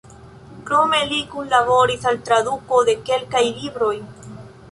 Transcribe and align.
Krome 0.67 1.01
li 1.09 1.19
kunlaboris 1.33 2.09
al 2.13 2.17
tradukoj 2.29 2.81
de 2.89 2.97
kelkaj 3.11 3.43
libroj. 3.61 3.95